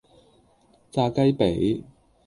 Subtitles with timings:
[0.91, 1.83] 炸雞脾